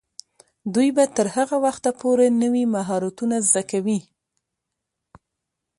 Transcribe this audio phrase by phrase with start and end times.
[0.73, 3.99] دوی به تر هغه وخته پورې نوي مهارتونه زده کوي.